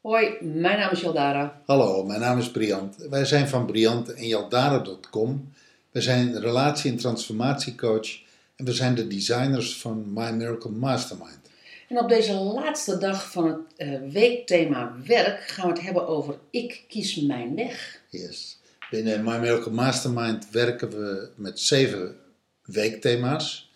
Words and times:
Hoi, 0.00 0.36
mijn 0.40 0.78
naam 0.78 0.90
is 0.90 1.00
Jaldara. 1.00 1.62
Hallo, 1.66 2.04
mijn 2.04 2.20
naam 2.20 2.38
is 2.38 2.50
Briant. 2.50 2.96
Wij 2.96 3.24
zijn 3.24 3.48
van 3.48 3.66
Briant 3.66 4.12
en 4.12 4.26
Jaldara.com. 4.26 5.52
We 5.90 6.00
zijn 6.00 6.40
relatie- 6.40 6.90
en 6.90 6.96
transformatiecoach 6.96 8.20
en 8.56 8.64
we 8.64 8.72
zijn 8.72 8.94
de 8.94 9.06
designers 9.06 9.76
van 9.76 10.12
My 10.12 10.30
Miracle 10.30 10.70
Mastermind. 10.70 11.47
En 11.88 11.98
op 11.98 12.08
deze 12.08 12.32
laatste 12.32 12.98
dag 12.98 13.30
van 13.30 13.46
het 13.46 13.58
eh, 13.76 14.00
weekthema 14.10 14.96
werk 15.06 15.40
gaan 15.40 15.66
we 15.66 15.72
het 15.72 15.82
hebben 15.82 16.06
over 16.06 16.38
ik 16.50 16.84
kies 16.88 17.20
mijn 17.20 17.54
weg. 17.54 18.02
Yes. 18.10 18.58
Binnen 18.90 19.24
My 19.24 19.38
Miracle 19.38 19.72
Mastermind 19.72 20.50
werken 20.50 20.90
we 20.90 21.30
met 21.34 21.60
zeven 21.60 22.16
weekthema's. 22.64 23.70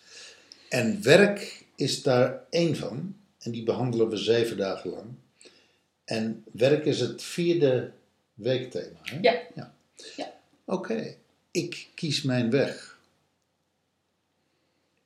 En 0.69 1.03
werk 1.03 1.65
is 1.75 2.03
daar 2.03 2.39
één 2.49 2.75
van. 2.75 3.15
En 3.39 3.51
die 3.51 3.63
behandelen 3.63 4.09
we 4.09 4.17
zeven 4.17 4.57
dagen 4.57 4.89
lang. 4.89 5.07
En 6.05 6.43
werk 6.51 6.85
is 6.85 6.99
het 6.99 7.23
vierde 7.23 7.91
weekthema. 8.33 8.99
Hè? 9.01 9.17
Ja. 9.21 9.41
ja. 9.55 9.73
Ja. 10.15 10.33
Oké, 10.65 11.15
ik 11.51 11.87
kies 11.95 12.21
mijn 12.21 12.49
weg. 12.49 12.92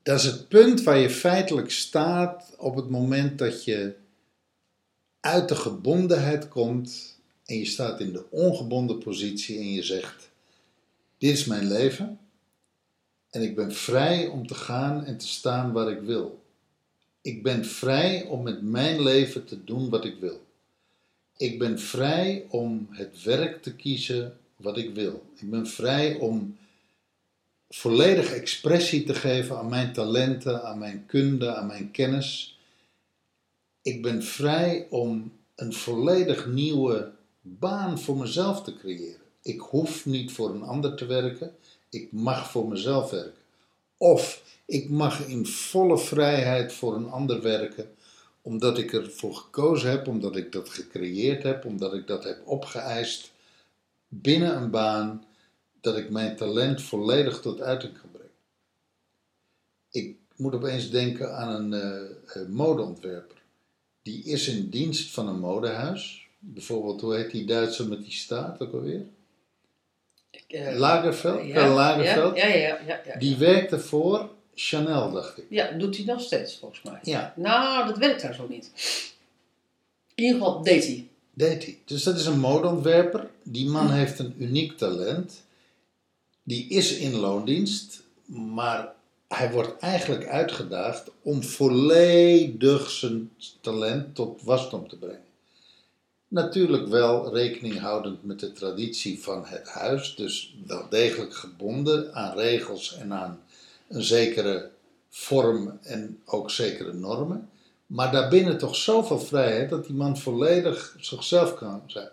Dat 0.07 0.19
is 0.19 0.25
het 0.25 0.47
punt 0.47 0.83
waar 0.83 0.97
je 0.97 1.09
feitelijk 1.09 1.71
staat 1.71 2.55
op 2.57 2.75
het 2.75 2.89
moment 2.89 3.37
dat 3.39 3.63
je 3.63 3.95
uit 5.19 5.49
de 5.49 5.55
gebondenheid 5.55 6.47
komt 6.47 7.19
en 7.45 7.57
je 7.57 7.65
staat 7.65 7.99
in 7.99 8.11
de 8.11 8.25
ongebonden 8.29 8.97
positie 8.97 9.57
en 9.57 9.71
je 9.71 9.83
zegt: 9.83 10.29
Dit 11.17 11.31
is 11.31 11.45
mijn 11.45 11.67
leven 11.67 12.19
en 13.29 13.41
ik 13.41 13.55
ben 13.55 13.73
vrij 13.73 14.27
om 14.27 14.47
te 14.47 14.55
gaan 14.55 15.05
en 15.05 15.17
te 15.17 15.27
staan 15.27 15.71
waar 15.71 15.91
ik 15.91 16.01
wil. 16.01 16.43
Ik 17.21 17.43
ben 17.43 17.65
vrij 17.65 18.23
om 18.23 18.43
met 18.43 18.61
mijn 18.61 19.01
leven 19.01 19.45
te 19.45 19.63
doen 19.63 19.89
wat 19.89 20.05
ik 20.05 20.19
wil. 20.19 20.41
Ik 21.37 21.59
ben 21.59 21.79
vrij 21.79 22.45
om 22.49 22.87
het 22.91 23.23
werk 23.23 23.61
te 23.61 23.75
kiezen 23.75 24.37
wat 24.55 24.77
ik 24.77 24.93
wil. 24.93 25.25
Ik 25.35 25.49
ben 25.49 25.67
vrij 25.67 26.15
om 26.15 26.57
volledig 27.69 28.33
expressie 28.33 29.03
te 29.03 29.13
geven 29.13 29.57
aan 29.57 29.69
mijn 29.69 29.93
talenten, 29.93 30.63
aan 30.63 30.77
mijn 30.77 31.03
kunde, 31.05 31.55
aan 31.55 31.67
mijn 31.67 31.91
kennis. 31.91 32.59
Ik 33.81 34.01
ben 34.01 34.23
vrij 34.23 34.87
om 34.89 35.31
een 35.55 35.73
volledig 35.73 36.47
nieuwe 36.47 37.11
baan 37.41 37.99
voor 37.99 38.17
mezelf 38.17 38.63
te 38.63 38.75
creëren. 38.77 39.21
Ik 39.41 39.59
hoef 39.59 40.05
niet 40.05 40.31
voor 40.31 40.49
een 40.49 40.63
ander 40.63 40.95
te 40.95 41.05
werken, 41.05 41.55
ik 41.89 42.11
mag 42.11 42.51
voor 42.51 42.67
mezelf 42.67 43.09
werken. 43.09 43.41
Of 43.97 44.43
ik 44.65 44.89
mag 44.89 45.27
in 45.27 45.45
volle 45.45 45.97
vrijheid 45.97 46.73
voor 46.73 46.95
een 46.95 47.09
ander 47.09 47.41
werken, 47.41 47.89
omdat 48.41 48.77
ik 48.77 48.93
ervoor 48.93 49.35
gekozen 49.35 49.89
heb, 49.89 50.07
omdat 50.07 50.35
ik 50.35 50.51
dat 50.51 50.69
gecreëerd 50.69 51.43
heb, 51.43 51.65
omdat 51.65 51.93
ik 51.93 52.07
dat 52.07 52.23
heb 52.23 52.41
opgeëist 52.45 53.31
binnen 54.07 54.55
een 54.55 54.69
baan, 54.69 55.23
dat 55.87 55.97
ik 55.97 56.09
mijn 56.09 56.35
talent 56.35 56.81
volledig 56.81 57.39
tot 57.39 57.61
uiting 57.61 57.93
kan 57.93 58.11
brengen. 58.11 58.31
Ik 59.91 60.15
moet 60.35 60.53
opeens 60.53 60.89
denken 60.89 61.35
aan 61.37 61.73
een 61.73 61.73
eh, 62.27 62.41
modeontwerper. 62.47 63.37
Die 64.01 64.23
is 64.23 64.47
in 64.47 64.69
dienst 64.69 65.13
van 65.13 65.27
een 65.27 65.39
modehuis. 65.39 66.27
Bijvoorbeeld, 66.39 67.01
hoe 67.01 67.15
heet 67.15 67.31
die 67.31 67.45
Duitser 67.45 67.87
met 67.87 68.03
die 68.03 68.11
staart 68.11 68.61
ook 68.61 68.73
alweer? 68.73 69.05
Eh, 70.47 70.77
Lagerfeld? 70.77 71.45
ja, 71.47 71.53
Karl 71.53 71.73
Lagerfeld? 71.73 72.37
Ja, 72.37 72.47
ja, 72.47 72.55
ja. 72.55 72.79
ja, 72.87 73.01
ja. 73.05 73.19
Die 73.19 73.37
werkte 73.37 73.79
voor 73.79 74.29
Chanel, 74.55 75.11
dacht 75.11 75.37
ik. 75.37 75.45
Ja, 75.49 75.71
doet 75.71 75.95
hij 75.97 76.05
nog 76.05 76.21
steeds 76.21 76.57
volgens 76.57 76.81
mij. 76.81 76.99
Ja, 77.03 77.33
Nou, 77.35 77.87
dat 77.87 77.97
werkt 77.97 78.21
daar 78.21 78.33
zo 78.33 78.47
niet. 78.47 78.71
In 80.15 80.23
ieder 80.23 80.39
geval 80.39 80.63
deed 80.63 80.85
hij. 80.85 81.07
deed 81.33 81.63
hij. 81.63 81.79
Dus 81.85 82.03
dat 82.03 82.17
is 82.17 82.25
een 82.25 82.39
modeontwerper. 82.39 83.29
Die 83.43 83.69
man 83.69 83.91
heeft 83.99 84.19
een 84.19 84.33
uniek 84.37 84.77
talent. 84.77 85.45
Die 86.47 86.67
is 86.67 86.97
in 86.97 87.15
loondienst, 87.15 88.03
maar 88.25 88.93
hij 89.27 89.51
wordt 89.51 89.79
eigenlijk 89.79 90.27
uitgedaagd 90.27 91.11
om 91.21 91.43
volledig 91.43 92.89
zijn 92.89 93.31
talent 93.61 94.15
tot 94.15 94.41
wasdom 94.43 94.87
te 94.87 94.97
brengen. 94.97 95.25
Natuurlijk 96.27 96.87
wel 96.87 97.33
rekening 97.33 97.79
houdend 97.79 98.23
met 98.23 98.39
de 98.39 98.51
traditie 98.51 99.21
van 99.21 99.45
het 99.45 99.67
huis, 99.69 100.15
dus 100.15 100.55
wel 100.67 100.89
degelijk 100.89 101.33
gebonden 101.33 102.13
aan 102.13 102.37
regels 102.37 102.95
en 102.95 103.13
aan 103.13 103.39
een 103.87 104.03
zekere 104.03 104.69
vorm 105.09 105.79
en 105.81 106.21
ook 106.25 106.51
zekere 106.51 106.93
normen. 106.93 107.49
Maar 107.85 108.11
daarbinnen 108.11 108.57
toch 108.57 108.75
zoveel 108.75 109.19
vrijheid 109.19 109.69
dat 109.69 109.85
die 109.85 109.95
man 109.95 110.17
volledig 110.17 110.95
zichzelf 110.99 111.55
kan 111.55 111.81
zijn. 111.87 112.09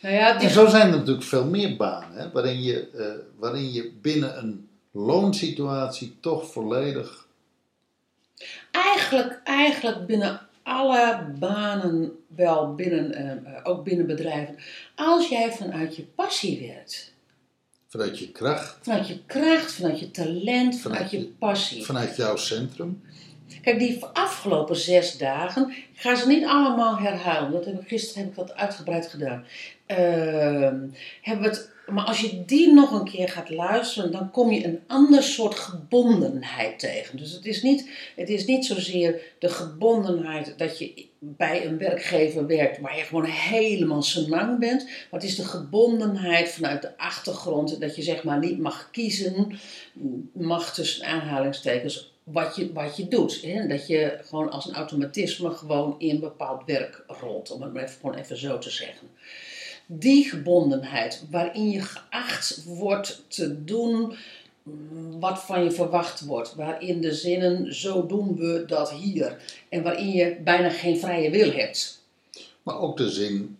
Nou 0.00 0.14
ja, 0.14 0.32
En 0.32 0.38
die, 0.38 0.48
zo 0.48 0.66
zijn 0.68 0.90
er 0.92 0.96
natuurlijk 0.98 1.26
veel 1.26 1.44
meer 1.44 1.76
banen, 1.76 2.18
hè, 2.18 2.30
waarin, 2.30 2.62
je, 2.62 2.88
eh, 2.90 3.38
waarin 3.38 3.72
je 3.72 3.92
binnen 4.00 4.38
een 4.38 4.68
loonsituatie 4.92 6.16
toch 6.20 6.50
volledig. 6.52 7.26
eigenlijk, 8.70 9.40
eigenlijk 9.44 10.06
binnen 10.06 10.40
alle 10.62 11.26
banen, 11.38 12.12
wel 12.26 12.74
binnen, 12.74 13.14
eh, 13.14 13.30
eh, 13.30 13.60
ook 13.62 13.84
binnen 13.84 14.06
bedrijven, 14.06 14.56
als 14.94 15.28
jij 15.28 15.52
vanuit 15.52 15.96
je 15.96 16.02
passie 16.02 16.66
werkt, 16.68 17.12
vanuit 17.88 18.18
je 18.18 18.32
kracht, 18.32 18.78
vanuit 18.82 19.08
je 19.08 19.18
kracht, 19.26 19.72
vanuit 19.72 20.00
je 20.00 20.10
talent, 20.10 20.78
vanuit 20.78 20.80
Vanuit 20.80 21.10
je 21.10 21.18
je- 21.18 21.24
passie. 21.38 21.84
vanuit 21.84 22.16
jouw 22.16 22.36
centrum. 22.36 23.02
Kijk, 23.62 23.78
die 23.78 24.04
afgelopen 24.04 24.76
zes 24.76 25.18
dagen, 25.18 25.68
ik 25.68 26.00
ga 26.00 26.14
ze 26.14 26.28
niet 26.28 26.44
allemaal 26.44 26.98
herhalen. 26.98 27.52
Dat 27.52 27.64
heb 27.64 27.80
ik, 27.80 27.88
gisteren 27.88 28.22
heb 28.22 28.30
ik 28.30 28.36
dat 28.36 28.54
uitgebreid 28.54 29.06
gedaan. 29.06 29.44
Ehm, 29.86 30.78
hebben 31.22 31.44
we 31.44 31.48
het, 31.48 31.70
maar 31.86 32.04
als 32.04 32.20
je 32.20 32.44
die 32.44 32.72
nog 32.72 32.92
een 32.92 33.04
keer 33.04 33.28
gaat 33.28 33.50
luisteren, 33.50 34.12
dan 34.12 34.30
kom 34.30 34.50
je 34.52 34.64
een 34.64 34.80
ander 34.86 35.22
soort 35.22 35.54
gebondenheid 35.54 36.78
tegen. 36.78 37.18
Dus 37.18 37.32
het 37.32 37.46
is 37.46 37.62
niet, 37.62 37.90
het 38.16 38.28
is 38.28 38.46
niet 38.46 38.66
zozeer 38.66 39.20
de 39.38 39.48
gebondenheid 39.48 40.54
dat 40.56 40.78
je 40.78 41.06
bij 41.18 41.66
een 41.66 41.78
werkgever 41.78 42.46
werkt 42.46 42.80
waar 42.80 42.96
je 42.96 43.02
gewoon 43.02 43.24
helemaal 43.24 44.02
senang 44.02 44.58
bent. 44.58 44.84
Maar 44.84 45.20
het 45.20 45.28
is 45.28 45.36
de 45.36 45.44
gebondenheid 45.44 46.48
vanuit 46.48 46.82
de 46.82 46.98
achtergrond 46.98 47.80
dat 47.80 47.96
je 47.96 48.02
zeg 48.02 48.24
maar 48.24 48.38
niet 48.38 48.58
mag 48.58 48.88
kiezen, 48.90 49.58
mag 50.32 50.74
tussen 50.74 51.06
aanhalingstekens 51.06 52.14
wat 52.32 52.56
je, 52.56 52.72
wat 52.72 52.96
je 52.96 53.08
doet. 53.08 53.42
Hè? 53.42 53.66
Dat 53.66 53.86
je 53.86 54.18
gewoon 54.24 54.50
als 54.50 54.66
een 54.66 54.74
automatisme 54.74 55.50
gewoon 55.50 55.94
in 55.98 56.20
bepaald 56.20 56.62
werk 56.66 57.04
rolt, 57.06 57.50
om 57.50 57.62
het 57.62 57.72
maar 57.72 57.82
even, 57.82 57.96
gewoon 58.00 58.14
even 58.16 58.38
zo 58.38 58.58
te 58.58 58.70
zeggen. 58.70 59.08
Die 59.86 60.28
gebondenheid 60.28 61.24
waarin 61.30 61.70
je 61.70 61.80
geacht 61.80 62.64
wordt 62.64 63.24
te 63.28 63.64
doen 63.64 64.16
wat 65.18 65.38
van 65.38 65.64
je 65.64 65.70
verwacht 65.70 66.24
wordt. 66.24 66.54
Waarin 66.54 67.00
de 67.00 67.14
zinnen 67.14 67.74
zo 67.74 68.06
doen 68.06 68.36
we 68.36 68.64
dat 68.66 68.90
hier. 68.90 69.42
En 69.68 69.82
waarin 69.82 70.10
je 70.10 70.36
bijna 70.44 70.70
geen 70.70 70.98
vrije 70.98 71.30
wil 71.30 71.52
hebt. 71.52 72.02
Maar 72.62 72.78
ook 72.80 72.96
de 72.96 73.10
zin: 73.10 73.58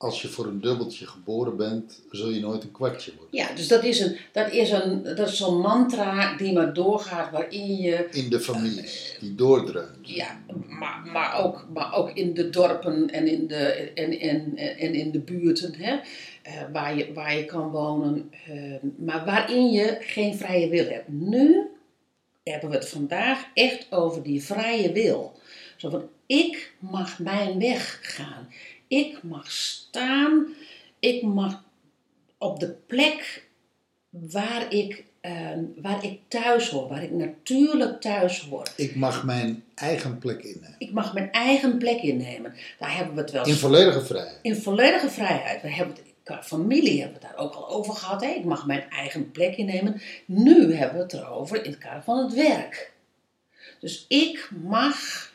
als 0.00 0.22
je 0.22 0.28
voor 0.28 0.46
een 0.46 0.60
dubbeltje 0.60 1.06
geboren 1.06 1.56
bent, 1.56 2.02
zul 2.10 2.28
je 2.28 2.40
nooit 2.40 2.62
een 2.62 2.70
kwartje 2.70 3.12
worden. 3.16 3.38
Ja, 3.38 3.54
dus 3.54 3.68
dat 3.68 3.84
is, 3.84 4.00
een, 4.00 4.16
dat 4.32 4.52
is, 4.52 4.70
een, 4.70 5.02
dat 5.02 5.28
is 5.28 5.36
zo'n 5.36 5.60
mantra 5.60 6.36
die 6.36 6.52
maar 6.52 6.72
doorgaat 6.72 7.30
waarin 7.30 7.76
je 7.76 8.08
In 8.10 8.30
de 8.30 8.40
families, 8.40 9.16
die 9.20 9.34
doordreunt. 9.34 9.96
Ja, 10.02 10.40
maar, 10.66 11.02
maar, 11.12 11.44
ook, 11.44 11.66
maar 11.74 11.94
ook 11.94 12.10
in 12.10 12.34
de 12.34 12.50
dorpen 12.50 13.10
en 13.10 13.26
in 13.26 13.46
de, 13.46 13.92
en, 13.94 14.18
en, 14.18 14.56
en 14.56 14.94
in 14.94 15.10
de 15.10 15.18
buurten 15.18 15.74
hè, 15.74 15.98
eh, 16.42 16.52
waar, 16.72 16.96
je, 16.96 17.12
waar 17.12 17.36
je 17.36 17.44
kan 17.44 17.70
wonen, 17.70 18.30
eh, 18.46 18.54
maar 18.96 19.24
waarin 19.24 19.70
je 19.70 19.96
geen 20.00 20.36
vrije 20.36 20.68
wil 20.68 20.88
hebt. 20.88 21.08
Nu 21.08 21.66
hebben 22.42 22.70
we 22.70 22.76
het 22.76 22.88
vandaag 22.88 23.44
echt 23.54 23.86
over 23.90 24.22
die 24.22 24.44
vrije 24.44 24.92
wil. 24.92 25.38
Zo 25.76 25.90
van, 25.90 26.08
ik 26.26 26.72
mag 26.78 27.18
mijn 27.18 27.58
weg 27.58 27.98
gaan. 28.02 28.48
Ik 28.90 29.22
mag 29.22 29.50
staan. 29.52 30.46
Ik 30.98 31.22
mag 31.22 31.62
op 32.38 32.60
de 32.60 32.68
plek 32.86 33.44
waar 34.08 34.72
ik, 34.72 35.04
eh, 35.20 35.32
waar 35.76 36.04
ik 36.04 36.18
thuis 36.28 36.68
hoor, 36.68 36.88
waar 36.88 37.02
ik 37.02 37.10
natuurlijk 37.10 38.00
thuis 38.00 38.40
hoor. 38.40 38.66
Ik 38.76 38.94
mag 38.94 39.24
mijn 39.24 39.64
eigen 39.74 40.18
plek 40.18 40.42
innemen. 40.42 40.74
Ik 40.78 40.92
mag 40.92 41.14
mijn 41.14 41.32
eigen 41.32 41.78
plek 41.78 42.00
innemen. 42.02 42.54
Daar 42.78 42.96
hebben 42.96 43.14
we 43.14 43.20
het 43.20 43.30
wel 43.30 43.46
In 43.46 43.54
volledige 43.54 44.04
vrijheid. 44.04 44.38
in 44.42 44.56
volledige 44.56 45.08
vrijheid. 45.10 45.62
We 45.62 45.72
hebben 45.72 45.96
het, 46.24 46.44
familie 46.46 47.00
hebben 47.00 47.20
we 47.20 47.26
het 47.26 47.36
daar 47.36 47.44
ook 47.44 47.54
al 47.54 47.68
over 47.68 47.94
gehad. 47.94 48.20
Hè? 48.20 48.28
Ik 48.28 48.44
mag 48.44 48.66
mijn 48.66 48.90
eigen 48.90 49.30
plek 49.30 49.56
innemen. 49.56 50.00
Nu 50.26 50.74
hebben 50.74 50.96
we 50.96 51.02
het 51.02 51.12
erover 51.12 51.64
in 51.64 51.70
het 51.70 51.80
kader 51.80 52.02
van 52.02 52.18
het 52.24 52.34
werk. 52.34 52.92
Dus 53.80 54.04
ik 54.08 54.50
mag 54.62 55.28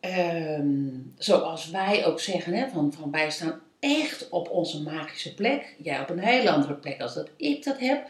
ehm, 0.00 0.88
zoals 1.16 1.70
wij 1.70 2.06
ook 2.06 2.20
zeggen, 2.20 2.54
hè, 2.54 2.68
van, 2.68 2.92
van 2.92 3.10
wij 3.10 3.30
staan 3.30 3.60
echt 3.80 4.28
op 4.28 4.50
onze 4.50 4.82
magische 4.82 5.34
plek. 5.34 5.74
Jij 5.82 6.00
op 6.00 6.10
een 6.10 6.18
hele 6.18 6.50
andere 6.50 6.74
plek 6.74 7.00
als 7.00 7.14
dat 7.14 7.28
ik 7.36 7.64
dat 7.64 7.78
heb. 7.78 8.06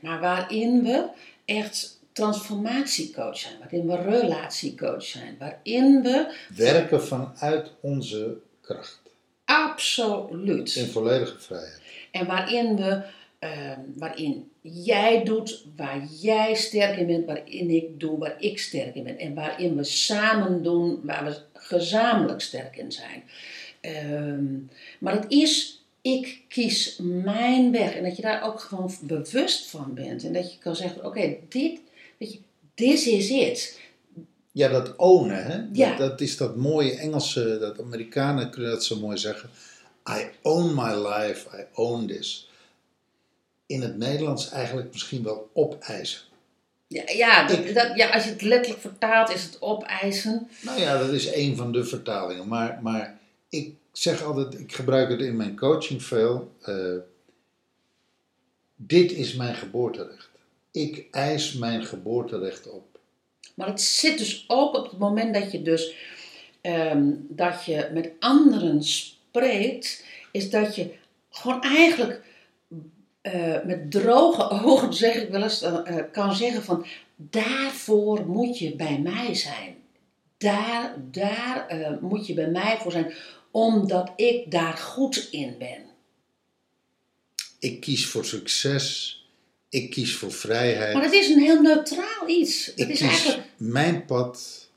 Maar 0.00 0.20
waarin 0.20 0.82
we 0.82 1.06
echt 1.44 1.98
transformatiecoach 2.12 3.38
zijn, 3.38 3.58
waarin 3.58 3.86
we 3.86 3.96
relatiecoach 3.96 5.02
zijn, 5.02 5.36
waarin 5.38 6.02
we 6.02 6.34
Werken 6.56 7.02
vanuit 7.02 7.70
onze 7.80 8.36
kracht. 8.60 9.00
absoluut. 9.44 10.74
In 10.74 10.86
volledige 10.86 11.38
vrijheid. 11.38 11.80
En 12.10 12.26
waarin 12.26 12.76
we, 12.76 13.02
ehm, 13.40 13.80
waarin 13.96 14.50
jij 14.60 15.24
doet 15.24 15.64
waar 15.76 16.04
jij 16.20 16.54
sterk 16.54 16.98
in 16.98 17.06
bent, 17.06 17.26
waarin 17.26 17.70
ik 17.70 18.00
doe 18.00 18.18
waar 18.18 18.36
ik 18.38 18.58
sterk 18.58 18.94
in 18.94 19.04
ben. 19.04 19.18
En 19.18 19.34
waarin 19.34 19.76
we 19.76 19.84
samen 19.84 20.62
doen 20.62 21.00
waar 21.02 21.24
we 21.24 21.36
gezamenlijk 21.52 22.40
sterk 22.40 22.76
in 22.76 22.92
zijn. 22.92 23.22
Ehm, 23.80 24.44
maar 24.98 25.14
het 25.14 25.24
is, 25.28 25.82
ik 26.00 26.42
kies 26.48 26.98
mijn 27.02 27.72
weg. 27.72 27.94
En 27.94 28.02
dat 28.02 28.16
je 28.16 28.22
daar 28.22 28.42
ook 28.42 28.60
gewoon 28.60 28.92
bewust 29.00 29.70
van 29.70 29.94
bent. 29.94 30.24
En 30.24 30.32
dat 30.32 30.52
je 30.52 30.58
kan 30.58 30.76
zeggen, 30.76 31.04
oké, 31.04 31.36
dit, 31.48 31.80
weet 32.18 32.32
je, 32.32 32.38
this 32.74 33.06
is 33.06 33.30
it. 33.30 33.80
Ja, 34.52 34.68
dat 34.68 34.96
ownen, 34.96 35.44
hè? 35.44 35.60
Ja. 35.72 35.96
Dat, 35.96 36.08
dat 36.08 36.20
is 36.20 36.36
dat 36.36 36.56
mooie 36.56 36.96
Engelse, 36.96 37.58
dat 37.60 37.80
Amerikanen 37.80 38.50
kunnen 38.50 38.70
dat 38.70 38.84
zo 38.84 38.98
mooi 38.98 39.18
zeggen. 39.18 39.50
I 40.08 40.26
own 40.42 40.74
my 40.74 41.08
life, 41.08 41.48
I 41.58 41.64
own 41.74 42.06
this. 42.06 42.49
In 43.70 43.82
het 43.82 43.96
Nederlands 43.96 44.50
eigenlijk 44.50 44.92
misschien 44.92 45.22
wel 45.22 45.50
opeisen. 45.52 46.20
Ja, 46.86 47.02
ja, 47.06 47.46
dat, 47.46 47.74
dat, 47.74 47.96
ja, 47.96 48.10
als 48.10 48.24
je 48.24 48.30
het 48.30 48.42
letterlijk 48.42 48.80
vertaalt 48.82 49.30
is 49.30 49.42
het 49.42 49.62
opeisen. 49.62 50.48
Nou 50.60 50.80
ja, 50.80 50.98
dat 50.98 51.08
is 51.12 51.34
een 51.34 51.56
van 51.56 51.72
de 51.72 51.84
vertalingen. 51.84 52.48
Maar, 52.48 52.78
maar 52.82 53.18
ik 53.48 53.74
zeg 53.92 54.22
altijd, 54.22 54.60
ik 54.60 54.72
gebruik 54.74 55.10
het 55.10 55.20
in 55.20 55.36
mijn 55.36 55.56
coaching 55.56 56.02
veel. 56.02 56.52
eh, 56.62 56.96
dit 58.76 59.12
is 59.12 59.34
mijn 59.34 59.54
geboorterecht. 59.54 60.28
Ik 60.70 61.06
eis 61.10 61.52
mijn 61.52 61.84
geboorterecht 61.84 62.70
op. 62.70 62.98
Maar 63.54 63.66
het 63.68 63.80
zit 63.80 64.18
dus 64.18 64.44
ook 64.48 64.74
op 64.76 64.90
het 64.90 64.98
moment 64.98 65.34
dat 65.34 65.52
je 65.52 65.62
dus 65.62 65.94
ehm, 66.60 67.08
dat 67.28 67.64
je 67.64 67.88
met 67.92 68.10
anderen 68.18 68.82
spreekt, 68.84 70.04
is 70.32 70.50
dat 70.50 70.74
je 70.74 70.94
gewoon 71.30 71.62
eigenlijk 71.62 72.28
eh, 73.20 73.64
met 73.64 73.90
droge 73.90 74.50
ogen, 74.64 74.94
zeg 74.94 75.14
ik 75.14 75.28
wel 75.28 75.42
eens, 75.42 75.62
eh, 75.62 75.96
kan 76.12 76.34
zeggen 76.34 76.62
van 76.62 76.86
daarvoor 77.16 78.26
moet 78.26 78.58
je 78.58 78.76
bij 78.76 78.98
mij 78.98 79.34
zijn. 79.34 79.76
Daar, 80.38 80.94
daar 81.10 81.66
eh, 81.66 82.00
moet 82.00 82.26
je 82.26 82.34
bij 82.34 82.50
mij 82.50 82.78
voor 82.80 82.92
zijn, 82.92 83.12
omdat 83.50 84.12
ik 84.16 84.50
daar 84.50 84.76
goed 84.76 85.28
in 85.30 85.54
ben. 85.58 85.84
Ik 87.58 87.80
kies 87.80 88.06
voor 88.06 88.24
succes. 88.24 89.14
Ik 89.68 89.90
kies 89.90 90.16
voor 90.16 90.32
vrijheid. 90.32 90.94
Maar 90.94 91.02
het 91.02 91.12
is 91.12 91.28
een 91.28 91.40
heel 91.40 91.60
neutraal 91.60 92.28
iets. 92.28 92.66
Het 92.66 92.78
Ik 92.78 92.88
is 92.88 92.98
kies 92.98 93.08
eigenlijk 93.08 93.48
mijn 93.56 94.04
pad. 94.04 94.68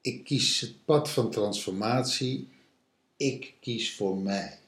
Ik 0.00 0.24
kies 0.24 0.60
het 0.60 0.84
pad 0.84 1.10
van 1.10 1.30
transformatie. 1.30 2.48
Ik 3.16 3.54
kies 3.60 3.94
voor 3.94 4.16
mij. 4.16 4.58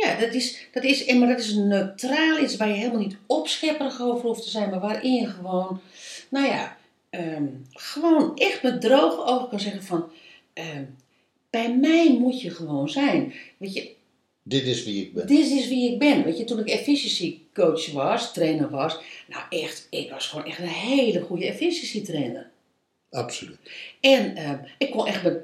Ja, 0.00 0.18
dat 0.20 0.34
is, 0.34 0.66
dat 0.72 0.84
is, 0.84 1.04
en 1.04 1.18
maar 1.18 1.28
dat 1.28 1.38
is 1.38 1.50
een 1.50 1.68
neutraal 1.68 2.38
iets 2.42 2.56
waar 2.56 2.68
je 2.68 2.74
helemaal 2.74 3.00
niet 3.00 3.16
opschepperig 3.26 4.00
over 4.02 4.26
hoeft 4.26 4.42
te 4.42 4.50
zijn, 4.50 4.70
maar 4.70 4.80
waarin 4.80 5.14
je 5.14 5.26
gewoon, 5.26 5.80
nou 6.28 6.46
ja, 6.46 6.76
ehm, 7.10 7.46
gewoon 7.72 8.36
echt 8.36 8.62
met 8.62 8.80
droge 8.80 9.24
ogen 9.24 9.48
kan 9.48 9.60
zeggen 9.60 9.82
van, 9.82 10.10
ehm, 10.52 10.84
bij 11.50 11.76
mij 11.76 12.16
moet 12.18 12.40
je 12.40 12.50
gewoon 12.50 12.88
zijn. 12.88 13.32
Weet 13.56 13.74
je, 13.74 13.90
Dit 14.42 14.62
is 14.66 14.84
wie 14.84 15.02
ik 15.02 15.14
ben. 15.14 15.26
dit 15.26 15.46
is 15.50 15.68
wie 15.68 15.92
ik 15.92 15.98
ben. 15.98 16.24
Weet 16.24 16.38
je, 16.38 16.44
toen 16.44 16.58
ik 16.58 16.68
efficiency 16.68 17.38
coach 17.54 17.92
was, 17.92 18.32
trainer 18.32 18.70
was, 18.70 18.98
nou 19.28 19.42
echt, 19.48 19.86
ik 19.90 20.10
was 20.10 20.26
gewoon 20.26 20.44
echt 20.46 20.58
een 20.58 20.66
hele 20.66 21.20
goede 21.20 21.46
efficiency 21.46 22.04
trainer. 22.04 22.50
Absoluut. 23.10 23.58
En 24.00 24.36
ehm, 24.36 24.58
ik 24.78 24.90
kon 24.90 25.06
echt 25.06 25.22
met 25.22 25.36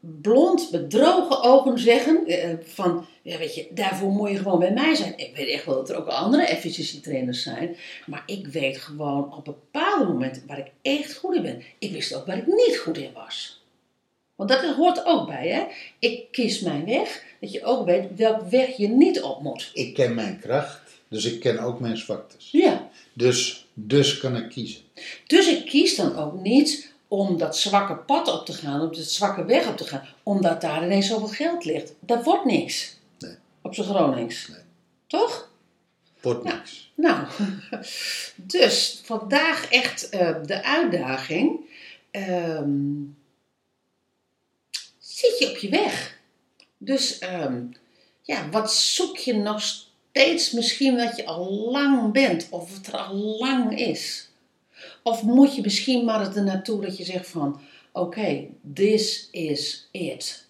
blond, 0.00 0.72
met 0.72 0.90
droge 0.90 1.42
ogen 1.42 1.78
zeggen 1.78 2.26
eh, 2.26 2.54
van, 2.62 3.06
ja 3.22 3.38
weet 3.38 3.54
je, 3.54 3.66
daarvoor 3.70 4.10
moet 4.10 4.30
je 4.30 4.36
gewoon 4.36 4.58
bij 4.58 4.72
mij 4.72 4.94
zijn. 4.94 5.12
Ik 5.16 5.36
weet 5.36 5.48
echt 5.48 5.64
wel 5.64 5.74
dat 5.74 5.90
er 5.90 5.96
ook 5.96 6.06
andere 6.06 6.42
efficiency 6.42 7.00
trainers 7.00 7.42
zijn, 7.42 7.76
maar 8.06 8.22
ik 8.26 8.46
weet 8.46 8.78
gewoon 8.78 9.34
op 9.36 9.44
bepaalde 9.44 10.04
momenten 10.04 10.42
waar 10.46 10.58
ik 10.58 10.70
echt 10.82 11.14
goed 11.14 11.34
in 11.34 11.42
ben. 11.42 11.62
Ik 11.78 11.92
wist 11.92 12.14
ook 12.14 12.26
waar 12.26 12.38
ik 12.38 12.46
niet 12.46 12.78
goed 12.78 12.98
in 12.98 13.12
was. 13.12 13.62
Want 14.34 14.50
dat 14.50 14.74
hoort 14.74 15.04
ook 15.04 15.26
bij, 15.26 15.48
hè. 15.48 15.64
Ik 15.98 16.24
kies 16.30 16.60
mijn 16.60 16.84
weg, 16.84 17.24
dat 17.40 17.52
je 17.52 17.64
ook 17.64 17.86
weet 17.86 18.06
welk 18.16 18.50
weg 18.50 18.76
je 18.76 18.88
niet 18.88 19.20
op 19.20 19.42
moet. 19.42 19.70
Ik 19.74 19.94
ken 19.94 20.14
mijn 20.14 20.38
kracht. 20.40 20.80
Dus 21.08 21.24
ik 21.24 21.40
ken 21.40 21.58
ook 21.58 21.80
mijn 21.80 21.96
zwaktes. 21.96 22.48
Ja. 22.52 22.90
Dus, 23.12 23.66
dus 23.74 24.18
kan 24.18 24.36
ik 24.36 24.48
kiezen. 24.48 24.80
Dus 25.26 25.48
ik 25.48 25.66
kies 25.66 25.96
dan 25.96 26.16
ook 26.16 26.40
niet 26.40 26.87
om 27.08 27.38
dat 27.38 27.56
zwakke 27.56 27.96
pad 27.96 28.28
op 28.38 28.46
te 28.46 28.52
gaan, 28.52 28.80
op 28.80 28.94
dat 28.96 29.04
zwakke 29.04 29.44
weg 29.44 29.68
op 29.68 29.76
te 29.76 29.84
gaan, 29.84 30.06
omdat 30.22 30.60
daar 30.60 30.84
ineens 30.84 31.06
zoveel 31.06 31.28
geld 31.28 31.64
ligt. 31.64 31.92
Dat 32.00 32.24
wordt 32.24 32.44
niks. 32.44 32.96
Nee. 33.18 33.34
Op 33.62 33.74
zijn 33.74 33.86
Gronings. 33.86 34.48
Nee. 34.48 34.60
Toch? 35.06 35.50
Wordt 36.20 36.44
Ja. 36.48 36.54
niks. 36.54 36.92
Nou, 36.94 37.26
dus 38.36 39.00
vandaag 39.04 39.70
echt 39.70 40.08
eh, 40.08 40.34
de 40.46 40.64
uitdaging. 40.64 41.60
Ehm, 42.10 43.02
zit 44.98 45.38
je 45.38 45.50
op 45.50 45.56
je 45.56 45.68
weg? 45.68 46.18
Dus 46.78 47.18
ehm, 47.18 47.62
ja, 48.22 48.48
wat 48.50 48.72
zoek 48.72 49.16
je 49.16 49.34
nog 49.34 49.60
steeds 49.60 50.50
misschien 50.50 50.96
wat 50.96 51.16
je 51.16 51.24
al 51.26 51.70
lang 51.70 52.12
bent 52.12 52.46
of 52.50 52.76
wat 52.76 52.86
er 52.86 52.96
al 52.96 53.14
lang 53.14 53.78
is? 53.78 54.27
Of 55.02 55.22
moet 55.22 55.54
je 55.54 55.62
misschien 55.62 56.04
maar 56.04 56.36
er 56.36 56.44
naartoe 56.44 56.80
dat 56.80 56.96
je 56.96 57.04
zegt 57.04 57.28
van, 57.28 57.60
oké, 57.92 58.46
this 58.74 59.28
is 59.30 59.88
it. 59.90 60.46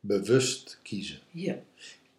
Bewust 0.00 0.78
kiezen. 0.82 1.18
Ja. 1.30 1.56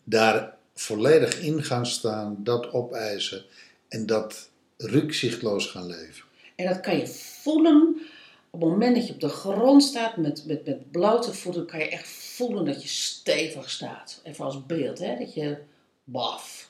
Daar 0.03 0.57
volledig 0.73 1.41
in 1.41 1.63
gaan 1.63 1.85
staan. 1.85 2.37
Dat 2.43 2.73
opeisen. 2.73 3.45
En 3.87 4.05
dat 4.05 4.49
rukzichtloos 4.77 5.65
gaan 5.65 5.85
leven. 5.87 6.23
En 6.55 6.65
dat 6.65 6.79
kan 6.79 6.97
je 6.97 7.07
voelen 7.07 8.01
op 8.49 8.61
het 8.61 8.69
moment 8.69 8.95
dat 8.95 9.07
je 9.07 9.13
op 9.13 9.19
de 9.19 9.29
grond 9.29 9.83
staat 9.83 10.17
met, 10.17 10.45
met, 10.45 10.65
met 10.65 10.91
blote 10.91 11.33
voeten, 11.33 11.65
kan 11.65 11.79
je 11.79 11.89
echt 11.89 12.07
voelen 12.09 12.65
dat 12.65 12.81
je 12.81 12.87
stevig 12.87 13.69
staat. 13.69 14.21
Even 14.23 14.45
als 14.45 14.65
beeld, 14.65 14.99
hè? 14.99 15.17
dat 15.17 15.33
je 15.33 15.57
baf. 16.03 16.68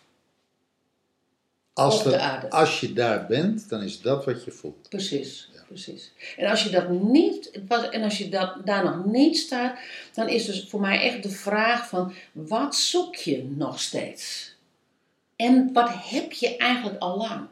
Als, 1.79 2.03
de 2.03 2.19
aarde. 2.19 2.49
als 2.49 2.79
je 2.79 2.93
daar 2.93 3.25
bent, 3.25 3.69
dan 3.69 3.81
is 3.81 4.01
dat 4.01 4.25
wat 4.25 4.43
je 4.43 4.51
voelt. 4.51 4.89
Precies, 4.89 5.49
precies. 5.67 6.11
En 6.37 6.49
als 6.49 6.63
je 6.63 6.69
dat 6.69 6.89
niet, 6.89 7.51
en 7.91 8.03
als 8.03 8.17
je 8.17 8.29
dat, 8.29 8.55
daar 8.65 8.83
nog 8.83 9.05
niet 9.05 9.37
staat, 9.37 9.79
dan 10.13 10.29
is 10.29 10.45
dus 10.45 10.65
voor 10.69 10.79
mij 10.79 11.01
echt 11.01 11.23
de 11.23 11.29
vraag 11.29 11.87
van, 11.87 12.13
wat 12.31 12.75
zoek 12.75 13.15
je 13.15 13.43
nog 13.55 13.81
steeds? 13.81 14.53
En 15.35 15.73
wat 15.73 15.89
heb 15.93 16.31
je 16.31 16.57
eigenlijk 16.57 16.99
al 17.01 17.17
lang? 17.17 17.47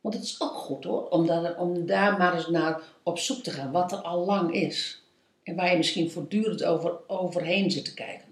Want 0.00 0.14
het 0.14 0.24
is 0.24 0.40
ook 0.40 0.54
goed 0.54 0.84
hoor, 0.84 1.08
om 1.08 1.26
daar, 1.26 1.56
om 1.56 1.86
daar 1.86 2.18
maar 2.18 2.34
eens 2.34 2.48
naar 2.48 2.80
op 3.02 3.18
zoek 3.18 3.42
te 3.42 3.50
gaan, 3.50 3.70
wat 3.70 3.92
er 3.92 3.98
al 3.98 4.24
lang 4.24 4.52
is. 4.52 5.02
En 5.42 5.56
waar 5.56 5.70
je 5.70 5.76
misschien 5.76 6.10
voortdurend 6.10 6.64
over, 6.64 6.92
overheen 7.06 7.70
zit 7.70 7.84
te 7.84 7.94
kijken. 7.94 8.28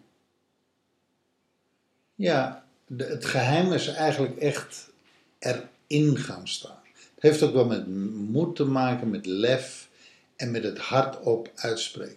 Ja, 2.15 2.62
de- 2.97 3.05
het 3.05 3.25
geheim 3.25 3.73
is 3.73 3.87
eigenlijk 3.87 4.37
echt 4.37 4.91
erin 5.39 6.17
gaan 6.17 6.49
staan. 6.49 6.81
Het 7.15 7.23
heeft 7.31 7.43
ook 7.43 7.53
wel 7.55 7.67
met 7.67 7.87
moed 8.15 8.57
te 8.57 8.65
maken, 8.65 9.11
met 9.11 9.27
lef 9.27 9.89
en 10.37 10.51
met 10.51 10.63
het 10.65 10.79
hardop 10.79 11.51
uitspreken. 11.55 12.17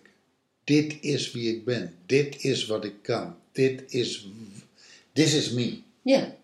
Dit 0.64 0.98
is 1.02 1.32
wie 1.32 1.56
ik 1.56 1.66
ben. 1.66 1.94
Dit 2.06 2.44
is 2.44 2.66
wat 2.66 2.84
ik 2.86 2.94
kan. 3.02 3.36
Dit 3.52 3.84
is, 3.88 4.28
this 5.14 5.34
is 5.34 5.52
me. 5.52 5.78
Ja, 6.02 6.36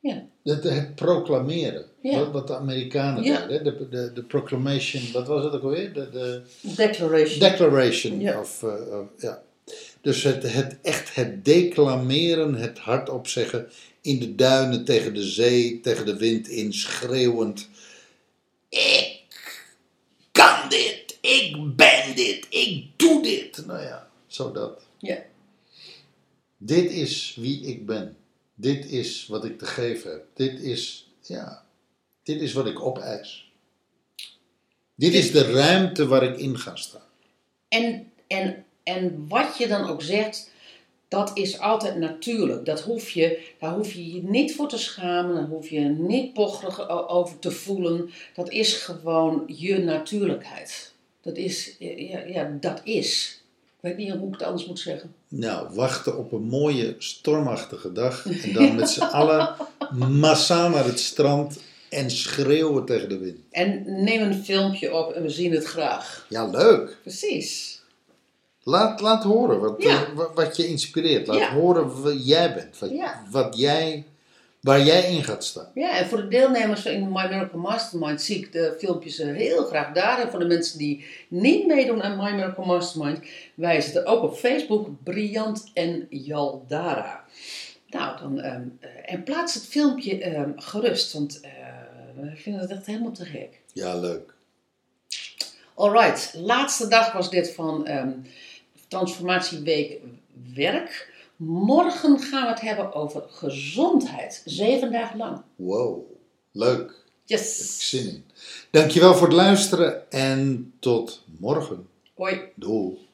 ja, 0.00 0.24
Het, 0.44 0.62
het 0.64 0.94
proclameren. 0.94 1.84
Ja. 2.02 2.18
Wat, 2.18 2.30
wat 2.32 2.46
de 2.46 2.56
Amerikanen 2.56 3.22
Ja. 3.22 3.46
deden. 3.46 3.64
De, 3.78 3.88
de, 3.88 4.12
de 4.12 4.22
proclamation, 4.22 5.12
wat 5.12 5.26
was 5.26 5.44
het 5.44 5.52
ook 5.52 5.62
alweer? 5.62 5.92
De, 5.92 6.10
de 6.10 6.42
declaration. 6.76 7.38
declaration. 7.50 8.20
Ja. 8.20 8.40
Of, 8.40 8.62
eh, 8.62 8.98
of- 9.00 9.22
ja. 9.22 9.42
Dus 10.00 10.22
het, 10.22 10.52
het, 10.52 10.78
echt 10.82 11.14
het 11.14 11.44
declameren, 11.44 12.54
het 12.54 12.78
hardop 12.78 13.26
zeggen 13.26 13.68
in 14.00 14.18
de 14.18 14.34
duinen, 14.34 14.84
tegen 14.84 15.14
de 15.14 15.22
zee, 15.22 15.80
tegen 15.80 16.06
de 16.06 16.16
wind 16.16 16.48
in, 16.48 16.72
schreeuwend. 16.72 17.68
Ik 18.68 19.20
kan 20.32 20.68
dit, 20.68 21.18
ik 21.20 21.76
ben 21.76 22.14
dit, 22.16 22.46
ik 22.48 22.84
doe 22.96 23.22
dit. 23.22 23.66
Nou 23.66 23.82
ja, 23.82 24.10
zo 24.26 24.52
dat. 24.52 24.82
ja. 24.98 25.22
Dit 26.58 26.90
is 26.90 27.36
wie 27.38 27.66
ik 27.66 27.86
ben. 27.86 28.16
Dit 28.54 28.84
is 28.84 29.26
wat 29.26 29.44
ik 29.44 29.58
te 29.58 29.66
geven 29.66 30.10
heb. 30.10 30.26
Dit 30.34 30.60
is, 30.60 31.10
ja, 31.22 31.64
dit 32.22 32.40
is 32.40 32.52
wat 32.52 32.66
ik 32.66 32.80
opeis. 32.80 33.52
Dit 34.94 35.14
is 35.14 35.32
de 35.32 35.52
ruimte 35.52 36.06
waar 36.06 36.22
ik 36.22 36.38
in 36.38 36.58
ga 36.58 36.76
staan. 36.76 37.08
En, 37.68 38.12
en, 38.26 38.64
en 38.96 39.24
wat 39.28 39.56
je 39.58 39.68
dan 39.68 39.88
ook 39.88 40.02
zegt, 40.02 40.50
dat 41.08 41.30
is 41.34 41.58
altijd 41.58 41.96
natuurlijk. 41.96 42.64
Dat 42.64 42.80
hoef 42.80 43.10
je, 43.10 43.52
daar 43.58 43.74
hoef 43.74 43.92
je 43.92 44.14
je 44.14 44.22
niet 44.22 44.54
voor 44.54 44.68
te 44.68 44.78
schamen, 44.78 45.34
daar 45.34 45.46
hoef 45.46 45.68
je 45.68 45.80
niet 45.80 46.32
pocherig 46.32 47.08
over 47.08 47.38
te 47.38 47.50
voelen. 47.50 48.10
Dat 48.34 48.50
is 48.50 48.74
gewoon 48.74 49.42
je 49.46 49.78
natuurlijkheid. 49.78 50.92
Dat 51.20 51.36
is, 51.36 51.76
ja, 51.78 52.18
ja, 52.18 52.56
dat 52.60 52.80
is. 52.84 53.42
Ik 53.76 53.88
weet 53.88 53.96
niet 53.96 54.10
hoe 54.10 54.26
ik 54.26 54.32
het 54.32 54.42
anders 54.42 54.66
moet 54.66 54.78
zeggen. 54.78 55.14
Nou, 55.28 55.74
wachten 55.74 56.18
op 56.18 56.32
een 56.32 56.42
mooie 56.42 56.94
stormachtige 56.98 57.92
dag. 57.92 58.26
En 58.26 58.52
dan 58.52 58.74
met 58.74 58.90
z'n 58.90 59.02
allen 59.02 59.54
massaal 60.20 60.70
naar 60.70 60.84
het 60.84 61.00
strand 61.00 61.58
en 61.88 62.10
schreeuwen 62.10 62.84
tegen 62.84 63.08
de 63.08 63.18
wind. 63.18 63.38
En 63.50 63.82
neem 64.04 64.22
een 64.22 64.44
filmpje 64.44 64.94
op 64.94 65.12
en 65.12 65.22
we 65.22 65.28
zien 65.28 65.52
het 65.52 65.64
graag. 65.64 66.26
Ja, 66.28 66.46
leuk. 66.46 66.98
Precies. 67.02 67.79
Laat, 68.70 69.00
laat 69.00 69.22
horen 69.24 69.60
wat, 69.60 69.82
Ja. 69.82 70.02
eh, 70.04 70.12
wa- 70.14 70.32
wat 70.34 70.56
je 70.56 70.66
inspireert. 70.66 71.26
Laat 71.26 71.38
Ja. 71.38 71.52
horen 71.52 72.02
wie 72.02 72.18
jij 72.22 72.54
bent. 72.54 72.78
Wat, 72.78 72.90
Ja. 72.90 73.22
wat 73.30 73.58
jij, 73.58 74.04
waar 74.60 74.80
jij 74.82 75.12
in 75.14 75.24
gaat 75.24 75.44
staan. 75.44 75.68
Ja, 75.74 75.96
en 75.98 76.06
voor 76.08 76.18
de 76.18 76.28
deelnemers 76.28 76.84
in 76.84 77.00
My 77.12 77.26
Miracle 77.28 77.58
Mastermind 77.58 78.22
zie 78.22 78.36
ik 78.36 78.52
de 78.52 78.74
filmpjes 78.78 79.16
heel 79.18 79.64
graag 79.64 79.92
daar. 79.92 80.20
En 80.20 80.30
voor 80.30 80.38
de 80.38 80.46
mensen 80.46 80.78
die 80.78 81.04
niet 81.28 81.66
meedoen 81.66 82.02
aan 82.02 82.16
My 82.16 82.30
Miracle 82.34 82.66
Mastermind, 82.66 83.18
wij 83.54 83.80
zitten 83.80 84.06
ook 84.06 84.22
op 84.22 84.36
Facebook, 84.36 84.88
Briant 85.04 85.70
en 85.74 86.06
Jaldara. 86.10 87.24
Nou, 87.88 88.18
dan, 88.20 88.40
ehm, 88.40 88.62
eh, 88.80 88.90
en 89.14 89.22
plaats 89.22 89.54
het 89.54 89.66
filmpje 89.66 90.18
ehm, 90.18 90.50
gerust, 90.56 91.12
want 91.12 91.40
eh, 91.40 91.50
we 92.20 92.30
vinden 92.36 92.60
het 92.60 92.70
echt 92.70 92.86
helemaal 92.86 93.12
te 93.12 93.24
gek. 93.24 93.60
Ja, 93.72 93.94
leuk. 93.96 94.34
Alright, 95.74 96.32
laatste 96.34 96.88
dag 96.88 97.12
was 97.12 97.30
dit 97.30 97.52
van 97.54 97.86
ehm, 97.86 98.10
Transformatieweek 98.90 99.98
Werk. 100.54 101.12
Morgen 101.36 102.18
gaan 102.18 102.42
we 102.42 102.48
het 102.48 102.60
hebben 102.60 102.94
over 102.94 103.22
gezondheid, 103.28 104.42
zeven 104.44 104.92
dagen 104.92 105.18
lang. 105.18 105.42
Wow, 105.56 106.02
leuk. 106.52 106.78
Heb 106.78 106.88
ik 106.88 106.98
Yes! 107.24 107.88
zin 107.88 108.08
in. 108.08 108.24
Dankjewel 108.70 109.14
voor 109.14 109.26
het 109.26 109.36
luisteren 109.36 110.10
en 110.10 110.72
tot 110.80 111.24
morgen. 111.38 111.88
Hoi! 112.14 112.40
Doei. 112.54 113.08